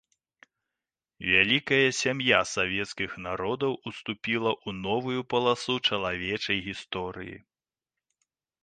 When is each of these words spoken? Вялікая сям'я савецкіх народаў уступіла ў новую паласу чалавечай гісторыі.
Вялікая 1.31 1.87
сям'я 2.01 2.39
савецкіх 2.55 3.11
народаў 3.27 3.77
уступіла 3.93 4.51
ў 4.55 4.69
новую 4.87 5.21
паласу 5.37 5.73
чалавечай 5.87 6.57
гісторыі. 6.71 7.35